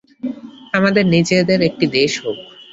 আমাদের 0.73 1.03
নিজেদের 1.07 1.59
একটি 1.69 1.85
দেশ 1.91 2.11
হোক। 2.23 2.37